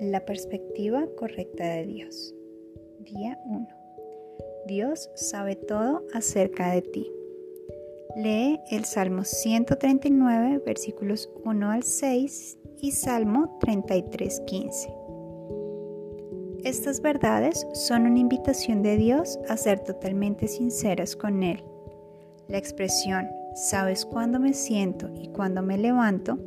La 0.00 0.24
perspectiva 0.24 1.08
correcta 1.16 1.64
de 1.64 1.86
Dios. 1.86 2.32
Día 3.00 3.36
1. 3.46 3.66
Dios 4.68 5.10
sabe 5.16 5.56
todo 5.56 6.04
acerca 6.14 6.70
de 6.70 6.82
ti. 6.82 7.10
Lee 8.14 8.60
el 8.70 8.84
Salmo 8.84 9.24
139, 9.24 10.62
versículos 10.64 11.28
1 11.44 11.70
al 11.72 11.82
6 11.82 12.58
y 12.80 12.92
Salmo 12.92 13.58
33, 13.58 14.40
15. 14.46 14.94
Estas 16.62 17.00
verdades 17.00 17.66
son 17.72 18.06
una 18.06 18.20
invitación 18.20 18.82
de 18.82 18.98
Dios 18.98 19.40
a 19.48 19.56
ser 19.56 19.80
totalmente 19.80 20.46
sinceras 20.46 21.16
con 21.16 21.42
Él. 21.42 21.64
La 22.46 22.58
expresión 22.58 23.26
sabes 23.56 24.06
cuándo 24.06 24.38
me 24.38 24.54
siento 24.54 25.10
y 25.20 25.26
cuándo 25.30 25.60
me 25.60 25.76
levanto 25.76 26.38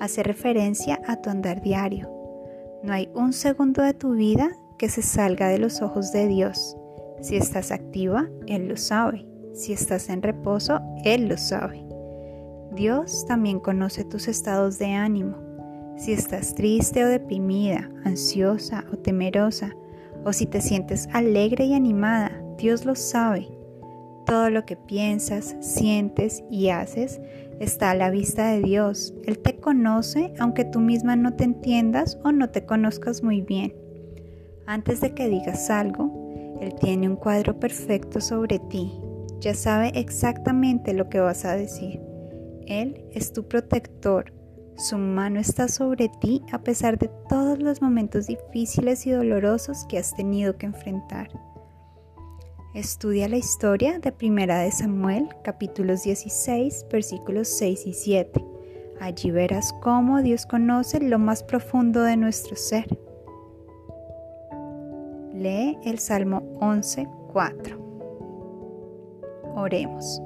hace 0.00 0.22
referencia 0.22 0.98
a 1.06 1.20
tu 1.20 1.28
andar 1.28 1.60
diario. 1.60 2.15
No 2.86 2.92
hay 2.92 3.10
un 3.14 3.32
segundo 3.32 3.82
de 3.82 3.94
tu 3.94 4.12
vida 4.12 4.48
que 4.78 4.88
se 4.88 5.02
salga 5.02 5.48
de 5.48 5.58
los 5.58 5.82
ojos 5.82 6.12
de 6.12 6.28
Dios. 6.28 6.76
Si 7.20 7.34
estás 7.34 7.72
activa, 7.72 8.28
Él 8.46 8.68
lo 8.68 8.76
sabe. 8.76 9.26
Si 9.54 9.72
estás 9.72 10.08
en 10.08 10.22
reposo, 10.22 10.78
Él 11.04 11.26
lo 11.26 11.36
sabe. 11.36 11.84
Dios 12.76 13.26
también 13.26 13.58
conoce 13.58 14.04
tus 14.04 14.28
estados 14.28 14.78
de 14.78 14.92
ánimo. 14.92 15.36
Si 15.96 16.12
estás 16.12 16.54
triste 16.54 17.04
o 17.04 17.08
deprimida, 17.08 17.90
ansiosa 18.04 18.84
o 18.92 18.96
temerosa, 18.96 19.74
o 20.24 20.32
si 20.32 20.46
te 20.46 20.60
sientes 20.60 21.08
alegre 21.12 21.64
y 21.64 21.74
animada, 21.74 22.40
Dios 22.56 22.84
lo 22.84 22.94
sabe. 22.94 23.48
Todo 24.26 24.48
lo 24.48 24.64
que 24.64 24.76
piensas, 24.76 25.56
sientes 25.58 26.44
y 26.52 26.68
haces 26.68 27.20
está 27.60 27.90
a 27.90 27.94
la 27.94 28.10
vista 28.10 28.50
de 28.50 28.60
Dios. 28.60 29.14
Él 29.24 29.38
te 29.38 29.56
conoce 29.56 30.32
aunque 30.38 30.64
tú 30.64 30.80
misma 30.80 31.16
no 31.16 31.34
te 31.34 31.44
entiendas 31.44 32.18
o 32.24 32.32
no 32.32 32.50
te 32.50 32.64
conozcas 32.64 33.22
muy 33.22 33.40
bien. 33.40 33.74
Antes 34.66 35.00
de 35.00 35.14
que 35.14 35.28
digas 35.28 35.70
algo, 35.70 36.58
Él 36.60 36.74
tiene 36.74 37.08
un 37.08 37.16
cuadro 37.16 37.58
perfecto 37.58 38.20
sobre 38.20 38.58
ti. 38.58 38.92
Ya 39.40 39.54
sabe 39.54 39.92
exactamente 39.94 40.92
lo 40.92 41.08
que 41.08 41.20
vas 41.20 41.44
a 41.44 41.56
decir. 41.56 42.00
Él 42.66 43.04
es 43.12 43.32
tu 43.32 43.46
protector. 43.46 44.32
Su 44.76 44.98
mano 44.98 45.40
está 45.40 45.68
sobre 45.68 46.10
ti 46.20 46.42
a 46.52 46.62
pesar 46.62 46.98
de 46.98 47.10
todos 47.28 47.60
los 47.60 47.80
momentos 47.80 48.26
difíciles 48.26 49.06
y 49.06 49.12
dolorosos 49.12 49.86
que 49.88 49.98
has 49.98 50.14
tenido 50.14 50.56
que 50.56 50.66
enfrentar. 50.66 51.28
Estudia 52.76 53.26
la 53.26 53.38
historia 53.38 54.00
de 54.00 54.12
Primera 54.12 54.58
de 54.58 54.70
Samuel, 54.70 55.30
capítulos 55.42 56.02
16, 56.02 56.84
versículos 56.92 57.48
6 57.48 57.86
y 57.86 57.94
7. 57.94 58.44
Allí 59.00 59.30
verás 59.30 59.72
cómo 59.80 60.20
Dios 60.20 60.44
conoce 60.44 61.00
lo 61.00 61.18
más 61.18 61.42
profundo 61.42 62.02
de 62.02 62.18
nuestro 62.18 62.54
ser. 62.54 62.86
Lee 65.32 65.78
el 65.86 65.98
Salmo 65.98 66.42
11, 66.60 67.08
4. 67.32 67.78
Oremos. 69.54 70.20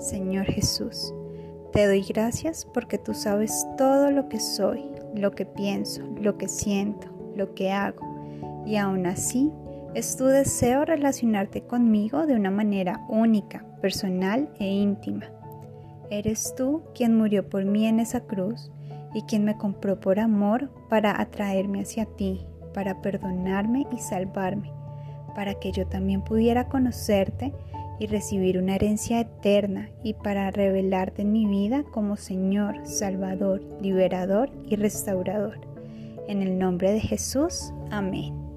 Señor 0.00 0.44
Jesús, 0.44 1.14
te 1.72 1.86
doy 1.86 2.02
gracias 2.02 2.68
porque 2.74 2.98
tú 2.98 3.14
sabes 3.14 3.66
todo 3.78 4.10
lo 4.10 4.28
que 4.28 4.38
soy, 4.38 4.84
lo 5.14 5.30
que 5.30 5.46
pienso, 5.46 6.02
lo 6.20 6.36
que 6.36 6.46
siento, 6.46 7.06
lo 7.34 7.54
que 7.54 7.72
hago, 7.72 8.04
y 8.66 8.76
aún 8.76 9.06
así 9.06 9.50
es 9.94 10.16
tu 10.16 10.26
deseo 10.26 10.84
relacionarte 10.84 11.62
conmigo 11.62 12.26
de 12.26 12.34
una 12.34 12.50
manera 12.50 13.04
única, 13.08 13.64
personal 13.80 14.48
e 14.58 14.66
íntima. 14.66 15.26
Eres 16.10 16.54
tú 16.56 16.82
quien 16.94 17.16
murió 17.16 17.48
por 17.48 17.64
mí 17.64 17.86
en 17.86 18.00
esa 18.00 18.20
cruz 18.20 18.70
y 19.14 19.22
quien 19.22 19.44
me 19.44 19.56
compró 19.56 19.98
por 20.00 20.20
amor 20.20 20.70
para 20.88 21.20
atraerme 21.20 21.82
hacia 21.82 22.04
ti, 22.04 22.46
para 22.74 23.00
perdonarme 23.00 23.86
y 23.92 23.98
salvarme, 23.98 24.72
para 25.34 25.54
que 25.54 25.72
yo 25.72 25.86
también 25.86 26.22
pudiera 26.22 26.68
conocerte 26.68 27.52
y 27.98 28.06
recibir 28.06 28.58
una 28.58 28.76
herencia 28.76 29.20
eterna 29.20 29.90
y 30.02 30.14
para 30.14 30.50
revelarte 30.50 31.22
en 31.22 31.32
mi 31.32 31.46
vida 31.46 31.82
como 31.90 32.16
Señor, 32.16 32.86
Salvador, 32.86 33.62
Liberador 33.80 34.50
y 34.68 34.76
Restaurador. 34.76 35.60
En 36.28 36.42
el 36.42 36.58
nombre 36.58 36.92
de 36.92 37.00
Jesús, 37.00 37.72
amén. 37.90 38.47